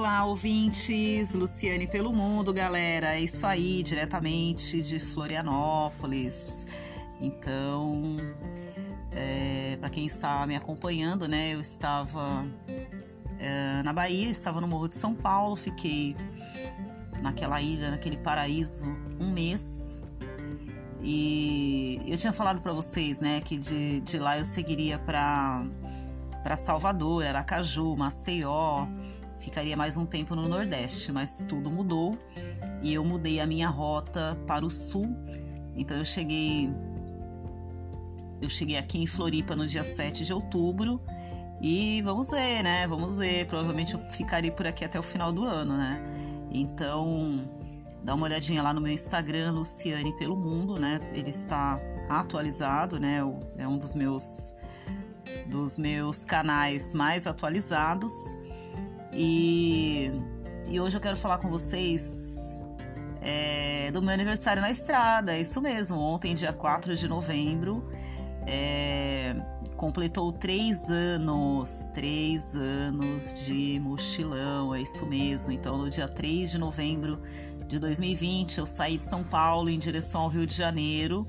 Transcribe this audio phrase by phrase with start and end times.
[0.00, 1.34] Olá, ouvintes!
[1.34, 3.16] Luciane pelo mundo, galera.
[3.16, 6.66] É isso aí, diretamente de Florianópolis.
[7.20, 8.16] Então,
[9.12, 12.46] é, para quem está me acompanhando, né, eu estava
[13.38, 16.16] é, na Bahia, estava no Morro de São Paulo, fiquei
[17.20, 18.86] naquela ilha, naquele paraíso,
[19.20, 20.02] um mês.
[21.02, 25.62] E eu tinha falado para vocês, né, que de, de lá eu seguiria para
[26.42, 28.86] para Salvador, Aracaju, Maceió,
[29.40, 32.16] ficaria mais um tempo no Nordeste, mas tudo mudou
[32.82, 35.08] e eu mudei a minha rota para o sul.
[35.74, 36.70] Então eu cheguei
[38.40, 41.00] eu cheguei aqui em Floripa no dia 7 de outubro
[41.60, 42.86] e vamos ver, né?
[42.86, 43.46] Vamos ver.
[43.46, 46.02] Provavelmente eu ficarei por aqui até o final do ano, né?
[46.50, 47.48] Então,
[48.02, 50.98] dá uma olhadinha lá no meu Instagram, Luciane pelo Mundo, né?
[51.12, 53.18] Ele está atualizado, né?
[53.58, 54.54] É um dos meus
[55.46, 58.12] dos meus canais mais atualizados.
[59.12, 60.10] E,
[60.68, 62.62] e hoje eu quero falar com vocês
[63.20, 65.34] é, do meu aniversário na estrada.
[65.34, 67.88] É isso mesmo, ontem, dia 4 de novembro,
[68.46, 69.36] é,
[69.76, 75.52] completou três anos, três anos de mochilão, é isso mesmo.
[75.52, 77.20] Então, no dia 3 de novembro
[77.66, 81.26] de 2020, eu saí de São Paulo em direção ao Rio de Janeiro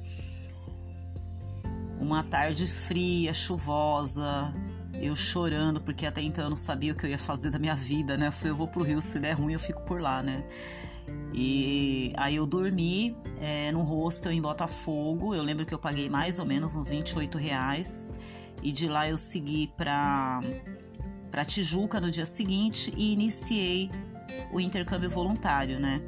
[2.01, 4.51] uma tarde fria, chuvosa,
[5.01, 7.75] eu chorando, porque até então eu não sabia o que eu ia fazer da minha
[7.75, 8.27] vida, né?
[8.27, 10.43] Eu falei, eu vou pro Rio, se der ruim eu fico por lá, né?
[11.33, 16.39] E aí eu dormi é, num hostel em Botafogo, eu lembro que eu paguei mais
[16.39, 18.13] ou menos uns 28 reais,
[18.61, 20.41] e de lá eu segui pra,
[21.31, 23.89] pra Tijuca no dia seguinte e iniciei
[24.51, 26.01] o intercâmbio voluntário, né?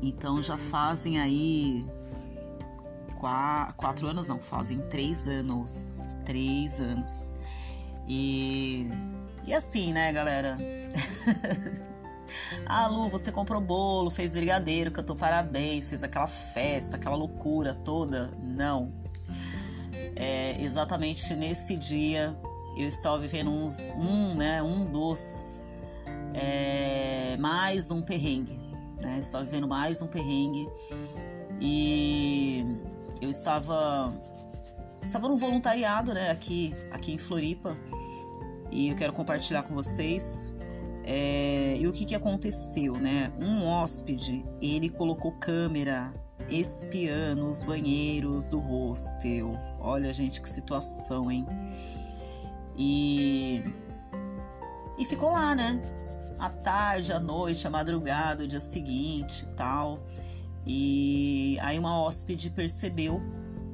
[0.00, 1.84] Então já fazem aí
[3.22, 6.16] quatro, quatro anos, não, fazem três anos.
[6.24, 7.36] Três anos.
[8.08, 8.88] E,
[9.46, 10.58] e assim, né, galera?
[12.66, 18.32] ah, Lu, você comprou bolo, fez brigadeiro, cantou parabéns, fez aquela festa, aquela loucura toda.
[18.42, 18.92] Não.
[20.16, 22.36] É, exatamente nesse dia
[22.76, 25.62] eu estava vivendo uns, um, né, um dos
[26.34, 28.58] é, mais um perrengue,
[29.00, 29.18] né?
[29.20, 30.68] Estava vivendo mais um perrengue
[31.60, 32.66] e
[33.22, 34.12] eu estava
[35.00, 37.76] estava no voluntariado, né, aqui aqui em Floripa
[38.70, 40.54] e eu quero compartilhar com vocês
[41.04, 43.32] é, e o que que aconteceu, né?
[43.38, 46.12] Um hóspede ele colocou câmera
[46.48, 49.58] espiando os banheiros do hostel.
[49.80, 51.46] Olha, gente, que situação, hein?
[52.76, 53.64] E
[54.98, 55.80] e ficou lá, né?
[56.38, 60.00] À tarde, à noite, à madrugada, o dia seguinte, tal.
[60.66, 63.20] E aí uma hóspede percebeu,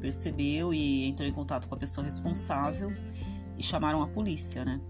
[0.00, 2.92] percebeu e entrou em contato com a pessoa responsável
[3.56, 4.80] e chamaram a polícia, né?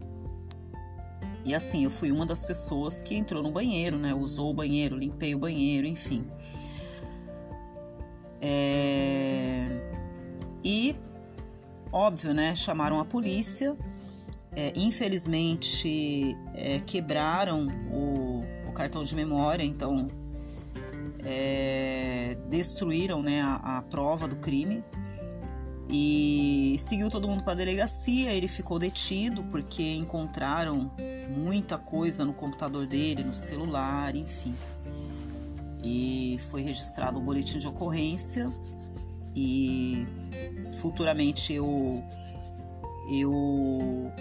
[1.44, 4.14] E assim, eu fui uma das pessoas que entrou no banheiro, né?
[4.14, 6.26] Usou o banheiro, limpei o banheiro, enfim.
[8.40, 9.66] É...
[10.62, 10.94] E,
[11.90, 12.54] óbvio, né?
[12.54, 13.76] Chamaram a polícia.
[14.52, 20.08] É, infelizmente, é, quebraram o, o cartão de memória, então
[21.24, 24.84] é, destruíram né, a, a, prova do crime
[25.90, 28.32] e seguiu todo mundo para a delegacia.
[28.32, 30.90] Ele ficou detido porque encontraram
[31.28, 34.54] muita coisa no computador dele, no celular, enfim.
[35.82, 38.50] E foi registrado um boletim de ocorrência
[39.34, 40.06] e
[40.80, 42.02] futuramente eu
[43.10, 44.12] eu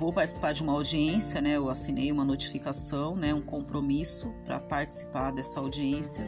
[0.00, 1.56] vou participar de uma audiência, né?
[1.56, 3.34] Eu assinei uma notificação, né?
[3.34, 6.26] Um compromisso para participar dessa audiência.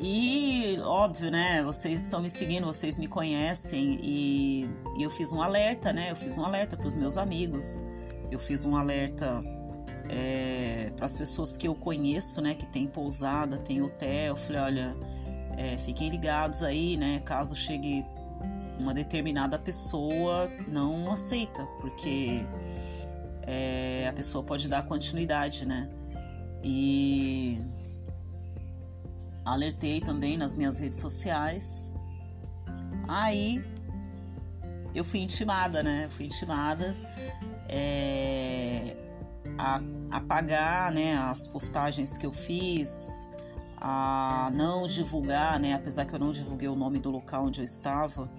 [0.00, 1.62] E óbvio, né?
[1.62, 6.10] Vocês estão me seguindo, vocês me conhecem e, eu fiz um alerta, né?
[6.10, 7.86] Eu fiz um alerta para os meus amigos,
[8.30, 9.44] eu fiz um alerta
[10.08, 12.54] é, para as pessoas que eu conheço, né?
[12.54, 14.28] Que tem pousada, tem hotel.
[14.28, 14.96] Eu falei, olha,
[15.58, 17.20] é, fiquem ligados aí, né?
[17.20, 18.02] Caso chegue
[18.78, 22.44] uma determinada pessoa não aceita, porque
[23.42, 25.88] é, a pessoa pode dar continuidade, né?
[26.62, 27.60] E
[29.44, 31.92] alertei também nas minhas redes sociais.
[33.08, 33.64] Aí
[34.94, 36.08] eu fui intimada, né?
[36.10, 36.96] Fui intimada
[37.68, 38.96] é,
[39.58, 39.80] a
[40.10, 43.28] apagar né, as postagens que eu fiz,
[43.84, 45.74] a não divulgar, né?
[45.74, 48.30] Apesar que eu não divulguei o nome do local onde eu estava,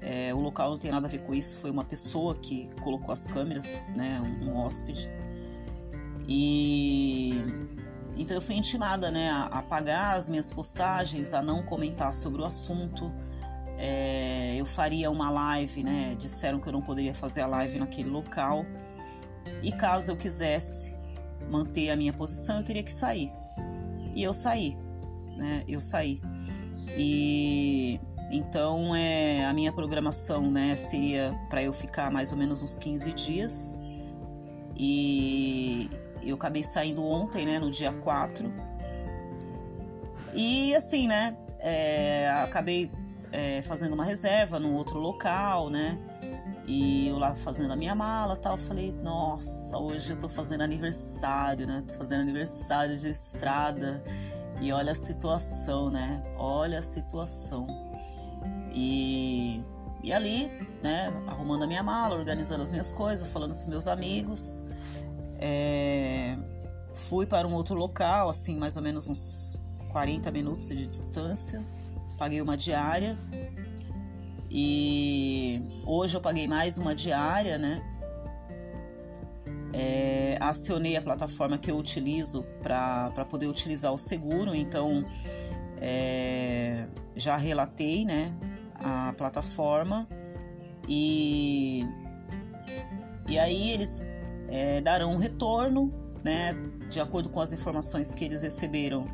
[0.00, 3.12] é, o local não tem nada a ver com isso, foi uma pessoa que colocou
[3.12, 5.10] as câmeras, né, um, um hóspede.
[6.26, 7.44] E
[8.16, 12.46] então eu fui intimada, né, a apagar as minhas postagens, a não comentar sobre o
[12.46, 13.12] assunto.
[13.76, 16.14] É, eu faria uma live, né?
[16.18, 18.64] Disseram que eu não poderia fazer a live naquele local.
[19.62, 20.94] E caso eu quisesse
[21.50, 23.39] manter a minha posição, eu teria que sair.
[24.14, 24.76] E eu saí,
[25.36, 25.64] né?
[25.68, 26.20] Eu saí.
[26.96, 32.78] E então é a minha programação, né, seria para eu ficar mais ou menos uns
[32.78, 33.80] 15 dias.
[34.76, 35.90] E
[36.22, 38.52] eu acabei saindo ontem, né, no dia 4.
[40.32, 42.90] E assim, né, é, acabei
[43.32, 45.98] é, fazendo uma reserva num outro local, né?
[46.72, 51.66] E eu lá fazendo a minha mala tal, falei, nossa, hoje eu tô fazendo aniversário,
[51.66, 51.82] né?
[51.84, 54.00] Tô fazendo aniversário de estrada.
[54.60, 56.22] E olha a situação, né?
[56.36, 57.66] Olha a situação.
[58.72, 59.60] E,
[60.00, 60.46] e ali,
[60.80, 64.64] né, arrumando a minha mala, organizando as minhas coisas, falando com os meus amigos.
[65.40, 66.38] É,
[66.94, 69.58] fui para um outro local, assim, mais ou menos uns
[69.90, 71.66] 40 minutos de distância.
[72.16, 73.18] Paguei uma diária
[74.50, 77.82] e hoje eu paguei mais uma diária, né?
[79.72, 85.04] É, acionei a plataforma que eu utilizo para poder utilizar o seguro, então
[85.80, 88.34] é, já relatei né,
[88.74, 90.08] a plataforma
[90.88, 91.86] e,
[93.28, 94.04] e aí eles
[94.48, 95.94] é, darão um retorno
[96.24, 96.52] né,
[96.88, 99.04] de acordo com as informações que eles receberam.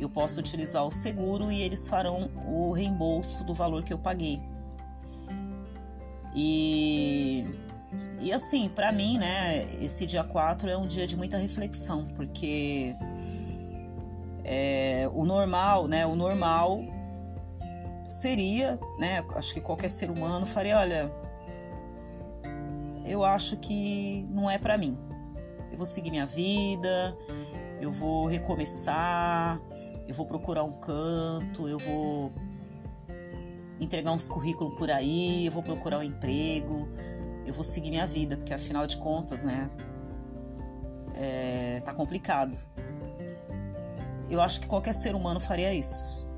[0.00, 4.40] Eu posso utilizar o seguro e eles farão o reembolso do valor que eu paguei.
[6.34, 7.44] E,
[8.20, 12.94] e assim, para mim, né, esse dia 4 é um dia de muita reflexão, porque
[14.44, 16.80] é, o normal, né, o normal
[18.06, 21.12] seria, né, acho que qualquer ser humano faria, olha,
[23.04, 24.98] eu acho que não é para mim.
[25.70, 27.16] Eu vou seguir minha vida,
[27.80, 29.60] eu vou recomeçar,
[30.06, 32.32] eu vou procurar um canto, eu vou
[33.80, 36.88] entregar uns currículos por aí, eu vou procurar um emprego,
[37.46, 39.70] eu vou seguir minha vida, porque afinal de contas, né,
[41.14, 42.56] é, tá complicado.
[44.28, 46.28] Eu acho que qualquer ser humano faria isso.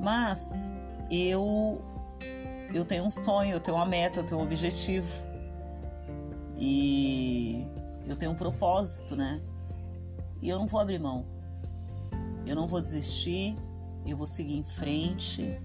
[0.00, 0.72] Mas
[1.10, 1.80] eu
[2.72, 5.08] eu tenho um sonho, eu tenho uma meta, eu tenho um objetivo.
[6.58, 7.66] E
[8.06, 9.40] eu tenho um propósito, né?
[10.40, 11.24] E eu não vou abrir mão.
[12.46, 13.54] Eu não vou desistir,
[14.06, 15.60] eu vou seguir em frente.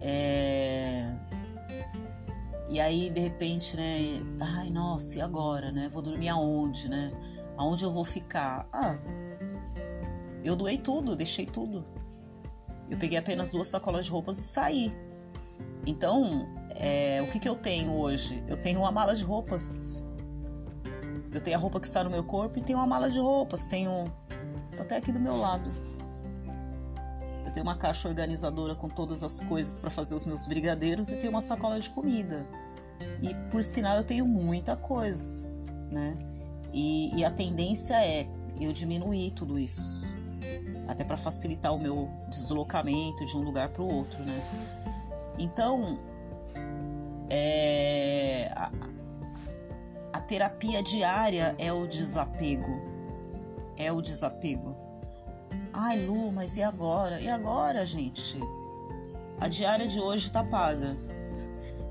[0.00, 1.14] É...
[2.68, 4.20] E aí, de repente, né?
[4.40, 5.88] Ai, nossa, e agora, né?
[5.90, 7.10] Vou dormir aonde, né?
[7.56, 8.68] Aonde eu vou ficar?
[8.72, 8.96] Ah,
[10.44, 11.84] eu doei tudo, deixei tudo.
[12.90, 14.92] Eu peguei apenas duas sacolas de roupas e saí.
[15.86, 18.42] Então, é, o que, que eu tenho hoje?
[18.46, 20.04] Eu tenho uma mala de roupas.
[21.32, 23.66] Eu tenho a roupa que está no meu corpo e tenho uma mala de roupas.
[23.66, 24.04] Tenho.
[24.76, 25.70] Tô até aqui do meu lado.
[27.48, 31.16] Eu tenho uma caixa organizadora com todas as coisas para fazer os meus brigadeiros e
[31.16, 32.46] tenho uma sacola de comida.
[33.22, 35.48] E por sinal eu tenho muita coisa,
[35.90, 36.14] né?
[36.74, 38.28] E, e a tendência é
[38.60, 40.12] eu diminuir tudo isso,
[40.86, 44.42] até para facilitar o meu deslocamento de um lugar para o outro, né?
[45.38, 45.98] Então,
[47.30, 48.70] é, a,
[50.12, 52.78] a terapia diária é o desapego,
[53.74, 54.87] é o desapego.
[55.80, 57.20] Ai, Lu, mas e agora?
[57.20, 58.36] E agora, gente?
[59.38, 60.98] A diária de hoje tá paga.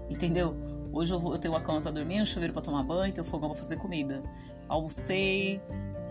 [0.09, 0.57] Entendeu?
[0.91, 3.23] Hoje eu, vou, eu tenho uma cama para dormir, um chuveiro para tomar banho, tenho
[3.23, 4.21] fogão para fazer comida.
[4.67, 5.61] Almocei,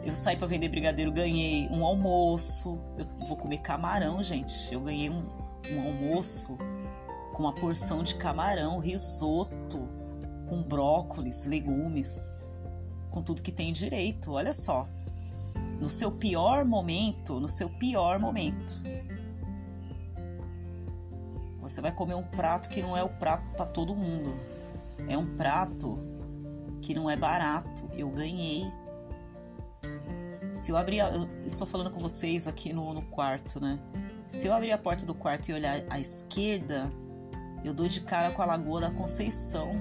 [0.03, 2.79] eu saí para vender brigadeiro, ganhei um almoço.
[2.97, 4.73] Eu vou comer camarão, gente.
[4.73, 5.23] Eu ganhei um,
[5.71, 6.57] um almoço
[7.35, 9.87] com uma porção de camarão, risoto,
[10.49, 12.63] com brócolis, legumes,
[13.11, 14.33] com tudo que tem direito.
[14.33, 14.89] Olha só
[15.81, 18.83] no seu pior momento, no seu pior momento.
[21.61, 24.35] Você vai comer um prato que não é o prato para todo mundo.
[25.09, 25.99] É um prato
[26.81, 27.91] que não é barato.
[27.93, 28.71] Eu ganhei.
[30.53, 33.79] Se eu abrir, eu estou falando com vocês aqui no, no quarto, né?
[34.29, 36.91] Se eu abrir a porta do quarto e olhar à esquerda,
[37.65, 39.73] eu dou de cara com a Lagoa da Conceição.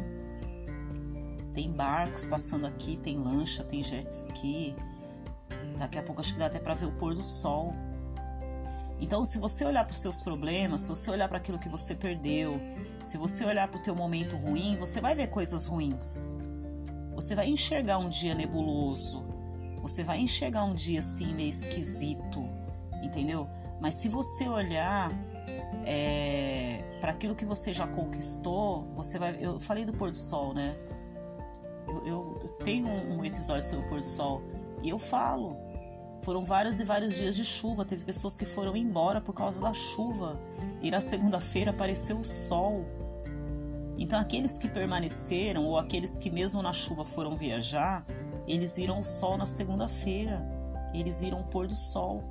[1.54, 4.76] Tem barcos passando aqui, tem lancha, tem jet ski,
[5.78, 7.74] Daqui a pouco acho que dá até para ver o pôr do sol.
[9.00, 11.94] Então, se você olhar para os seus problemas, se você olhar para aquilo que você
[11.94, 12.60] perdeu,
[13.02, 16.38] se você olhar para o teu momento ruim, você vai ver coisas ruins.
[17.14, 19.26] Você vai enxergar um dia nebuloso.
[19.82, 22.50] Você vai enxergar um dia assim meio esquisito,
[23.04, 23.48] entendeu?
[23.80, 25.12] Mas se você olhar
[25.86, 29.38] é, para aquilo que você já conquistou, você vai.
[29.40, 30.76] Eu falei do pôr do sol, né?
[31.88, 34.42] Eu, eu, eu tenho um episódio sobre o pôr do sol
[34.82, 35.56] e eu falo
[36.26, 39.72] foram vários e vários dias de chuva, teve pessoas que foram embora por causa da
[39.74, 40.40] chuva.
[40.82, 42.84] E na segunda-feira apareceu o sol.
[43.96, 48.04] Então, aqueles que permaneceram ou aqueles que, mesmo na chuva, foram viajar,
[48.48, 50.44] eles viram o sol na segunda-feira,
[50.96, 52.24] eles viram o pôr do sol.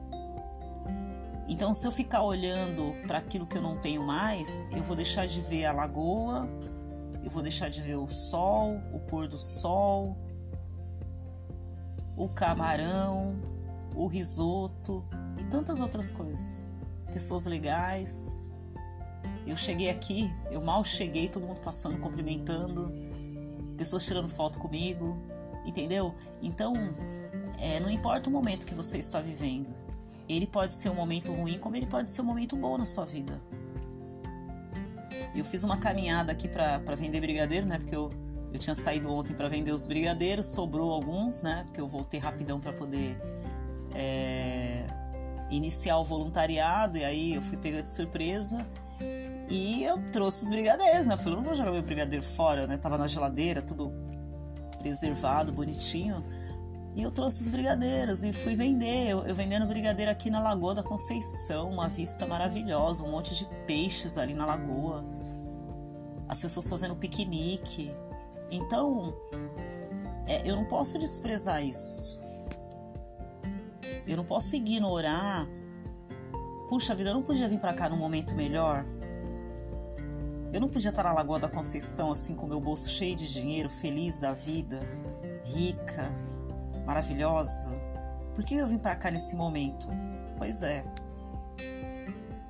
[1.46, 5.26] Então, se eu ficar olhando para aquilo que eu não tenho mais, eu vou deixar
[5.26, 6.48] de ver a lagoa,
[7.22, 10.16] eu vou deixar de ver o sol, o pôr do sol,
[12.16, 13.53] o camarão,
[13.94, 15.04] o risoto
[15.38, 16.70] e tantas outras coisas.
[17.12, 18.50] Pessoas legais,
[19.46, 22.90] eu cheguei aqui, eu mal cheguei, todo mundo passando, cumprimentando,
[23.76, 25.16] pessoas tirando foto comigo,
[25.64, 26.14] entendeu?
[26.42, 26.72] Então,
[27.58, 29.68] é, não importa o momento que você está vivendo,
[30.28, 33.04] ele pode ser um momento ruim, como ele pode ser um momento bom na sua
[33.04, 33.40] vida.
[35.34, 37.78] Eu fiz uma caminhada aqui para vender brigadeiro, né?
[37.78, 38.10] Porque eu,
[38.52, 41.64] eu tinha saído ontem para vender os brigadeiros, sobrou alguns, né?
[41.64, 43.20] Porque eu voltei rapidão para poder
[43.94, 44.86] é,
[45.50, 48.66] iniciar o voluntariado e aí eu fui pega de surpresa
[49.48, 51.14] e eu trouxe os brigadeiros, né?
[51.14, 52.76] Eu falei, não vou jogar meu brigadeiro fora, né?
[52.76, 53.92] Tava na geladeira, tudo
[54.78, 56.24] preservado, bonitinho.
[56.94, 59.08] E eu trouxe os brigadeiros e fui vender.
[59.08, 63.44] Eu, eu, vendendo brigadeiro aqui na Lagoa da Conceição, uma vista maravilhosa, um monte de
[63.66, 65.04] peixes ali na lagoa.
[66.28, 67.92] As pessoas fazendo piquenique.
[68.50, 69.12] Então,
[70.26, 72.23] é, eu não posso desprezar isso.
[74.06, 75.46] Eu não posso ignorar.
[76.68, 78.84] Puxa vida, eu não podia vir para cá num momento melhor.
[80.52, 83.68] Eu não podia estar na Lagoa da Conceição assim com meu bolso cheio de dinheiro,
[83.68, 84.80] feliz da vida,
[85.44, 86.12] rica,
[86.86, 87.72] maravilhosa.
[88.34, 89.88] Por que eu vim para cá nesse momento?
[90.38, 90.84] Pois é.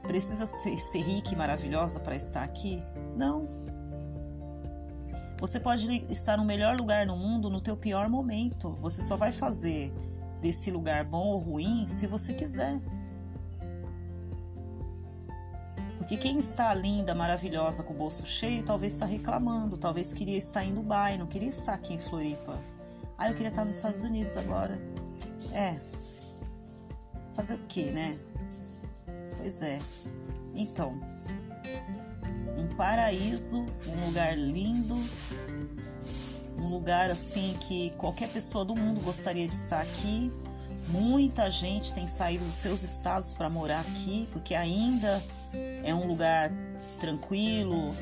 [0.02, 2.82] Precisa ser, ser rica e maravilhosa para estar aqui?
[3.16, 3.46] Não.
[5.38, 8.76] Você pode estar no melhor lugar no mundo no teu pior momento.
[8.80, 9.92] Você só vai fazer
[10.44, 12.78] desse lugar bom ou ruim se você quiser.
[15.96, 20.62] Porque quem está linda, maravilhosa, com o bolso cheio, talvez está reclamando, talvez queria estar
[20.62, 22.60] em Dubai, não queria estar aqui em Floripa.
[23.16, 24.78] Ah, eu queria estar nos Estados Unidos agora.
[25.50, 25.80] É.
[27.32, 28.18] Fazer o quê, né?
[29.38, 29.80] Pois é.
[30.54, 31.00] Então,
[32.58, 34.94] um paraíso, um lugar lindo,
[36.74, 40.30] lugar assim que qualquer pessoa do mundo gostaria de estar aqui.
[40.88, 45.22] Muita gente tem saído dos seus estados para morar aqui, porque ainda
[45.82, 46.52] é um lugar
[47.00, 47.94] tranquilo,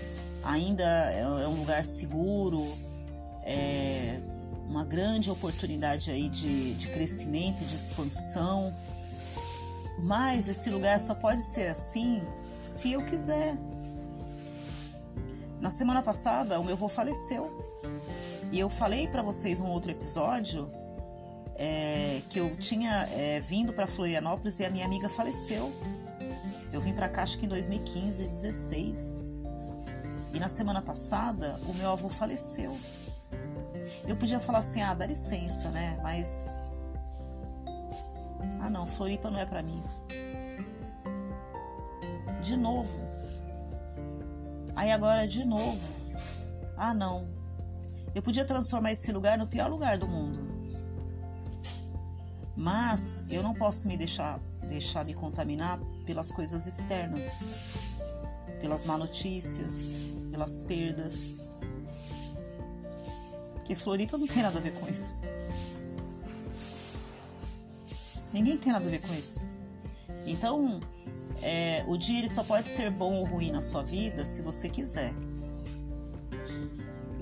[0.42, 2.66] ainda é, é um lugar seguro,
[3.44, 4.18] é
[4.68, 8.74] uma grande oportunidade aí de, de crescimento, de expansão.
[9.98, 12.22] Mas esse lugar só pode ser assim
[12.62, 13.54] se eu quiser.
[15.60, 17.71] Na semana passada, o meu avô faleceu.
[18.52, 20.70] E eu falei para vocês um outro episódio
[21.56, 25.72] é, que eu tinha é, vindo para Florianópolis e a minha amiga faleceu.
[26.70, 29.42] Eu vim para cá acho que em 2015, 16.
[30.34, 32.76] E na semana passada, o meu avô faleceu.
[34.06, 35.98] Eu podia falar assim: "Ah, dá licença, né?
[36.02, 36.68] Mas
[38.60, 39.82] Ah, não, Floripa não é para mim".
[42.42, 43.00] De novo.
[44.76, 45.80] Aí agora de novo.
[46.76, 47.41] Ah, não.
[48.14, 50.38] Eu podia transformar esse lugar no pior lugar do mundo.
[52.56, 54.38] Mas eu não posso me deixar
[54.68, 57.74] deixar me contaminar pelas coisas externas,
[58.60, 61.48] pelas má notícias, pelas perdas.
[63.54, 65.26] Porque Floripa não tem nada a ver com isso.
[68.32, 69.54] Ninguém tem nada a ver com isso.
[70.26, 70.80] Então,
[71.42, 74.68] é, o dia ele só pode ser bom ou ruim na sua vida se você
[74.68, 75.12] quiser.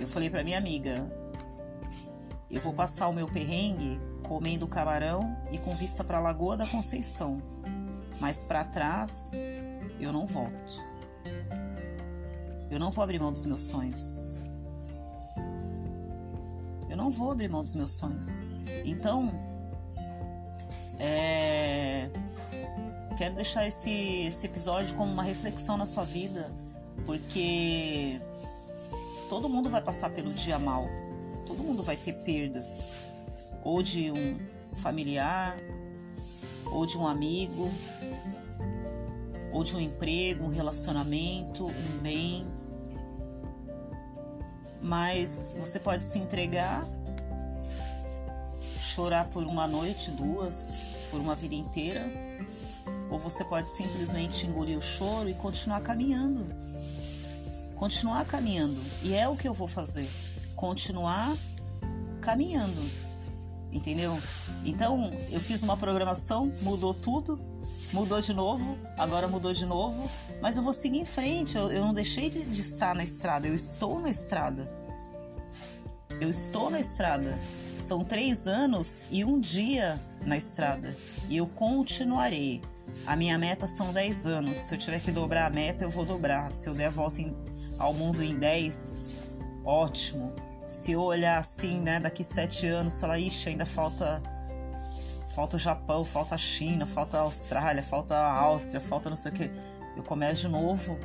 [0.00, 1.06] Eu falei para minha amiga,
[2.50, 6.66] eu vou passar o meu perrengue comendo camarão e com vista para a Lagoa da
[6.66, 7.42] Conceição.
[8.18, 9.34] Mas para trás
[10.00, 10.82] eu não volto.
[12.70, 14.40] Eu não vou abrir mão dos meus sonhos.
[16.88, 18.54] Eu não vou abrir mão dos meus sonhos.
[18.86, 19.30] Então,
[20.98, 22.08] é...
[23.18, 23.90] quero deixar esse,
[24.26, 26.50] esse episódio como uma reflexão na sua vida,
[27.04, 28.18] porque
[29.30, 30.88] todo mundo vai passar pelo dia mal,
[31.46, 32.98] todo mundo vai ter perdas
[33.62, 34.40] ou de um
[34.74, 35.56] familiar,
[36.66, 37.70] ou de um amigo,
[39.52, 42.44] ou de um emprego, um relacionamento, um bem.
[44.82, 46.84] Mas você pode se entregar,
[48.80, 52.04] chorar por uma noite, duas, por uma vida inteira,
[53.08, 56.46] ou você pode simplesmente engolir o choro e continuar caminhando.
[57.80, 58.78] Continuar caminhando.
[59.02, 60.06] E é o que eu vou fazer.
[60.54, 61.34] Continuar
[62.20, 63.10] caminhando
[63.72, 64.18] entendeu?
[64.64, 67.40] Então eu fiz uma programação, mudou tudo,
[67.92, 70.10] mudou de novo, agora mudou de novo,
[70.40, 71.56] mas eu vou seguir em frente.
[71.56, 74.70] Eu, eu não deixei de, de estar na estrada, eu estou na estrada.
[76.20, 77.38] Eu estou na estrada.
[77.78, 80.94] São três anos e um dia na estrada.
[81.28, 82.60] E eu continuarei.
[83.06, 84.58] A minha meta são 10 anos.
[84.58, 86.52] Se eu tiver que dobrar a meta, eu vou dobrar.
[86.52, 87.34] Se eu der a volta em,
[87.80, 89.16] ao mundo em 10,
[89.64, 90.34] ótimo.
[90.68, 94.22] Se eu olhar assim, né, daqui sete anos, falar, ixi, ainda falta.
[95.34, 99.32] Falta o Japão, falta a China, falta a Austrália, falta a Áustria, falta não sei
[99.32, 99.50] o que.
[99.96, 100.98] Eu começo de novo.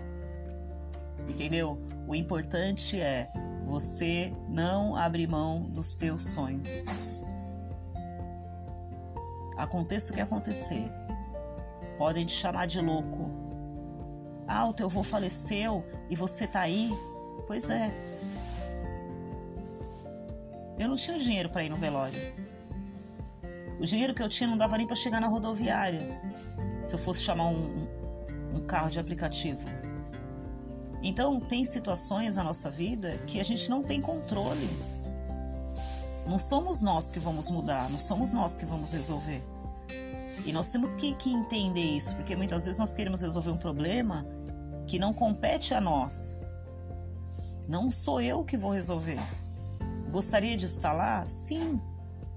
[1.27, 1.79] Entendeu?
[2.07, 3.29] O importante é
[3.63, 7.23] você não abrir mão dos teus sonhos.
[9.57, 10.91] Aconteça o que acontecer.
[11.97, 13.44] Podem te chamar de louco.
[14.47, 16.91] Ah, o teu avô faleceu e você tá aí?
[17.47, 17.91] Pois é.
[20.77, 22.19] Eu não tinha dinheiro para ir no velório.
[23.79, 26.19] O dinheiro que eu tinha não dava nem para chegar na rodoviária.
[26.83, 27.87] Se eu fosse chamar um,
[28.53, 29.63] um carro de aplicativo.
[31.01, 34.69] Então, tem situações na nossa vida que a gente não tem controle.
[36.25, 39.43] Não somos nós que vamos mudar, não somos nós que vamos resolver.
[40.45, 44.25] E nós temos que, que entender isso, porque muitas vezes nós queremos resolver um problema
[44.87, 46.59] que não compete a nós.
[47.67, 49.19] Não sou eu que vou resolver.
[50.11, 51.25] Gostaria de estar lá?
[51.25, 51.81] Sim,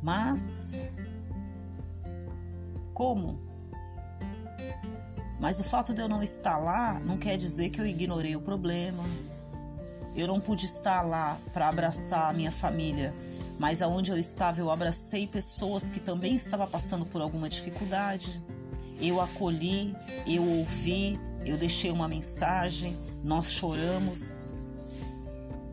[0.02, 0.80] mas
[2.94, 3.38] como?
[5.38, 8.40] Mas o fato de eu não estar lá não quer dizer que eu ignorei o
[8.40, 9.04] problema.
[10.16, 13.14] Eu não pude estar lá para abraçar a minha família,
[13.58, 18.42] mas aonde eu estava eu abracei pessoas que também estavam passando por alguma dificuldade.
[19.00, 19.94] Eu acolhi,
[20.26, 24.54] eu ouvi, eu deixei uma mensagem, nós choramos.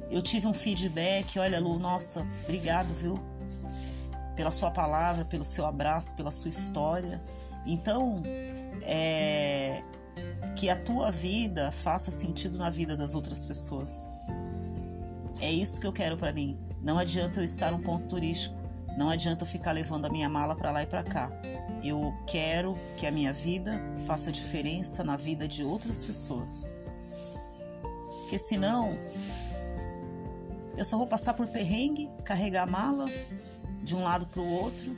[0.09, 3.19] Eu tive um feedback, olha Lu, nossa, obrigado, viu?
[4.35, 7.21] Pela sua palavra, pelo seu abraço, pela sua história.
[7.65, 8.21] Então,
[8.81, 9.81] é,
[10.55, 14.23] que a tua vida faça sentido na vida das outras pessoas.
[15.41, 16.57] É isso que eu quero para mim.
[16.85, 18.55] Não adianta eu estar num ponto turístico,
[18.97, 21.29] não adianta eu ficar levando a minha mala para lá e para cá.
[21.83, 26.97] Eu quero que a minha vida faça diferença na vida de outras pessoas.
[28.21, 28.95] Porque senão
[30.77, 33.05] eu só vou passar por perrengue, carregar a mala
[33.83, 34.95] de um lado para o outro.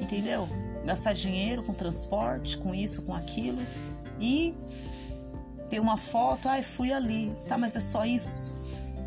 [0.00, 0.48] Entendeu?
[0.84, 3.62] gastar dinheiro com transporte, com isso, com aquilo
[4.20, 4.54] e
[5.68, 7.34] ter uma foto, ai, ah, fui ali.
[7.48, 8.54] Tá, mas é só isso?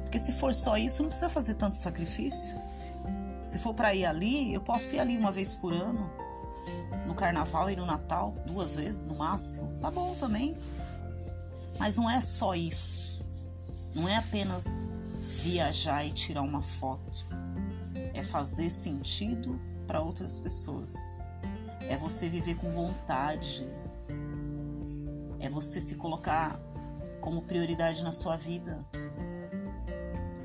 [0.07, 2.57] Porque se for só isso, não precisa fazer tanto sacrifício.
[3.43, 6.09] Se for para ir ali, eu posso ir ali uma vez por ano,
[7.05, 9.77] no carnaval e no Natal, duas vezes no máximo.
[9.81, 10.57] Tá bom também.
[11.77, 13.21] Mas não é só isso.
[13.93, 14.87] Não é apenas
[15.43, 17.25] viajar e tirar uma foto.
[18.13, 21.29] É fazer sentido para outras pessoas.
[21.81, 23.67] É você viver com vontade.
[25.37, 26.57] É você se colocar
[27.19, 28.85] como prioridade na sua vida.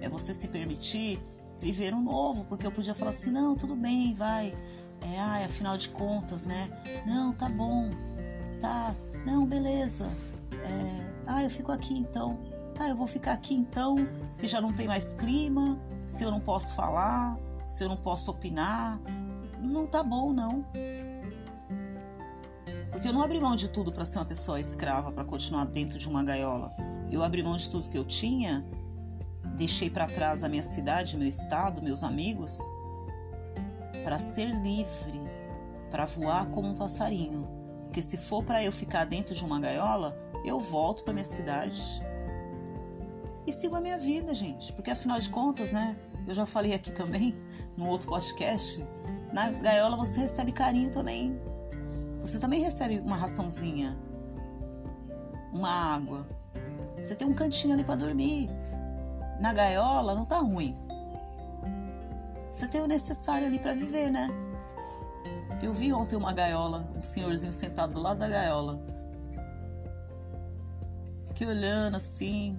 [0.03, 1.19] É você se permitir
[1.59, 4.55] viver um novo, porque eu podia falar assim: não, tudo bem, vai.
[5.01, 6.69] É, ai, afinal de contas, né?
[7.07, 7.89] Não, tá bom.
[8.61, 10.11] Tá, não, beleza.
[10.53, 12.39] É, ah, eu fico aqui então.
[12.75, 13.97] Tá, eu vou ficar aqui então.
[14.31, 17.39] Se já não tem mais clima, se eu não posso falar,
[17.69, 19.01] se eu não posso opinar.
[19.61, 20.65] Não tá bom, não.
[22.91, 25.99] Porque eu não abri mão de tudo para ser uma pessoa escrava, para continuar dentro
[25.99, 26.73] de uma gaiola.
[27.11, 28.65] Eu abri mão de tudo que eu tinha,
[29.57, 32.59] deixei para trás a minha cidade, meu estado, meus amigos,
[34.05, 35.21] para ser livre,
[35.91, 37.49] para voar como um passarinho.
[37.85, 41.81] Porque se for para eu ficar dentro de uma gaiola, eu volto para minha cidade
[43.47, 44.73] e sigo a minha vida, gente.
[44.73, 45.97] Porque afinal de contas, né?
[46.27, 47.37] Eu já falei aqui também,
[47.77, 48.85] no outro podcast,
[49.33, 51.39] na gaiola você recebe carinho também
[52.23, 53.99] você também recebe uma raçãozinha,
[55.53, 56.25] uma água.
[56.97, 58.49] Você tem um cantinho ali para dormir.
[59.43, 60.77] Na gaiola não tá ruim.
[62.53, 64.29] Você tem o necessário ali para viver, né?
[65.61, 68.81] Eu vi ontem uma gaiola, um senhorzinho sentado do lado da gaiola.
[71.27, 72.57] Fiquei olhando assim.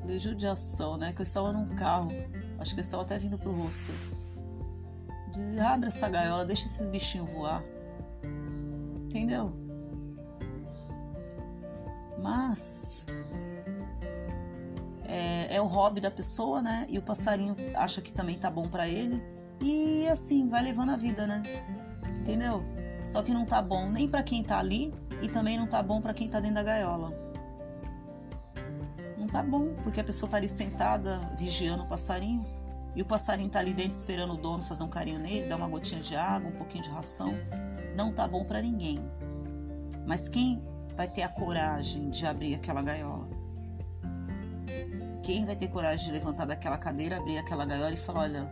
[0.00, 1.12] Falei, judiação, né?
[1.12, 2.10] Que eu estava num carro.
[2.58, 3.92] Acho que eu estava até vindo pro rosto
[5.32, 7.62] de abre essa gaiola, deixa esses bichinhos voar.
[9.04, 9.52] Entendeu?
[12.20, 13.06] Mas
[15.48, 16.86] é, o hobby da pessoa, né?
[16.88, 19.22] E o passarinho acha que também tá bom para ele.
[19.60, 21.42] E assim, vai levando a vida, né?
[22.20, 22.62] Entendeu?
[23.04, 26.00] Só que não tá bom nem para quem tá ali e também não tá bom
[26.00, 27.12] para quem tá dentro da gaiola.
[29.16, 32.44] Não tá bom, porque a pessoa tá ali sentada vigiando o passarinho
[32.94, 35.68] e o passarinho tá ali dentro esperando o dono fazer um carinho nele, dar uma
[35.68, 37.32] gotinha de água, um pouquinho de ração.
[37.96, 39.00] não tá bom para ninguém.
[40.06, 40.62] Mas quem
[40.96, 43.37] vai ter a coragem de abrir aquela gaiola?
[45.28, 48.50] Quem vai ter coragem de levantar daquela cadeira, abrir aquela gaiola e falar: olha,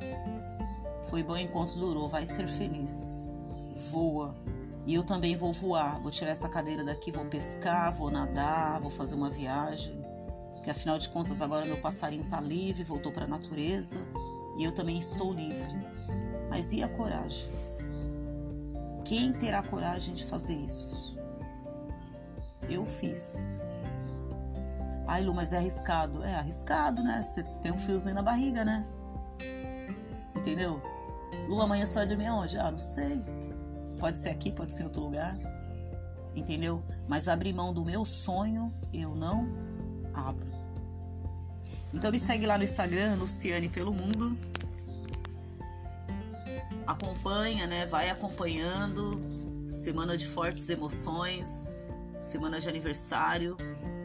[1.07, 3.33] foi bom enquanto durou, vai ser feliz.
[3.91, 4.35] Voa.
[4.85, 5.99] E eu também vou voar.
[6.03, 10.05] Vou tirar essa cadeira daqui, vou pescar, vou nadar, vou fazer uma viagem.
[10.63, 13.99] Que afinal de contas agora meu passarinho está livre, voltou para a natureza
[14.59, 15.73] e eu também estou livre.
[16.51, 17.49] Mas e a coragem?
[19.03, 21.19] Quem terá coragem de fazer isso?
[22.69, 23.63] Eu fiz.
[25.07, 26.23] Ai, Lu, mas é arriscado.
[26.25, 27.23] É arriscado, né?
[27.23, 28.85] Você tem um fiozinho na barriga, né?
[30.35, 30.83] Entendeu?
[31.49, 32.59] Lu, amanhã você vai dormir aonde?
[32.59, 33.23] Ah, não sei.
[33.99, 35.37] Pode ser aqui, pode ser em outro lugar.
[36.35, 36.83] Entendeu?
[37.09, 39.49] Mas abrir mão do meu sonho, eu não
[40.13, 40.47] abro.
[41.95, 44.37] Então me segue lá no Instagram, Luciane pelo Mundo.
[46.87, 47.87] Acompanha, né?
[47.87, 49.21] Vai acompanhando.
[49.71, 51.91] Semana de fortes emoções,
[52.21, 53.57] semana de aniversário.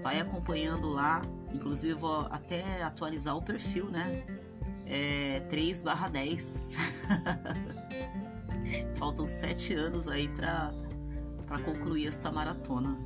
[0.02, 1.22] Vai acompanhando lá.
[1.54, 4.24] Inclusive, vou até atualizar o perfil, né?
[4.86, 6.76] É 3 barra 10.
[8.96, 10.72] Faltam sete anos aí para
[11.64, 12.98] concluir essa maratona.